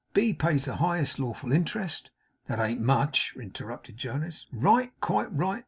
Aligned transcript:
B 0.15 0.33
pays 0.33 0.65
the 0.65 0.77
highest 0.77 1.19
lawful 1.19 1.51
interest' 1.51 2.09
'That 2.47 2.59
an't 2.59 2.81
much,' 2.81 3.35
interrupted 3.39 3.97
Jonas. 3.97 4.47
'Right! 4.51 4.99
quite 4.99 5.31
right! 5.31 5.59